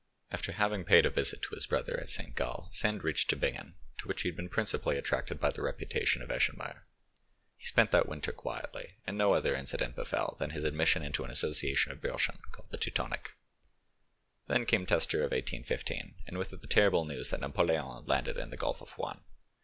After 0.31 0.51
having 0.53 0.83
paid 0.83 1.05
a 1.05 1.11
visit 1.11 1.43
to 1.43 1.53
his 1.53 1.67
brother 1.67 1.95
at 1.99 2.09
St. 2.09 2.33
Gall, 2.33 2.69
Sand 2.71 3.03
reached 3.03 3.29
Tubingen, 3.29 3.75
to 3.99 4.07
which 4.07 4.23
he 4.23 4.29
had 4.29 4.35
been 4.35 4.49
principally 4.49 4.97
attracted 4.97 5.39
by 5.39 5.51
the 5.51 5.61
reputation 5.61 6.23
of 6.23 6.31
Eschenmayer; 6.31 6.85
he 7.55 7.67
spent 7.67 7.91
that 7.91 8.09
winter 8.09 8.31
quietly, 8.31 8.95
and 9.05 9.15
no 9.15 9.33
other 9.35 9.55
incident 9.55 9.95
befell 9.95 10.37
than 10.39 10.49
his 10.49 10.63
admission 10.63 11.03
into 11.03 11.23
an 11.23 11.29
association 11.29 11.91
of 11.91 12.01
Burschen, 12.01 12.39
called 12.51 12.71
the 12.71 12.79
Teutonic; 12.79 13.33
then 14.47 14.65
came 14.65 14.87
tester 14.87 15.19
of 15.19 15.29
1815, 15.29 16.15
and 16.25 16.35
with 16.35 16.51
it 16.51 16.61
the 16.61 16.67
terrible 16.67 17.05
news 17.05 17.29
that 17.29 17.41
Napoleon 17.41 17.97
had 17.97 18.07
landed 18.07 18.37
in 18.37 18.49
the 18.49 18.57
Gulf 18.57 18.81
of 18.81 18.89
Juan. 18.97 19.21